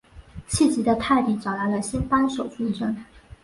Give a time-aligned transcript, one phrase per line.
[0.47, 3.05] 气急的泰迪找来了新帮手助阵。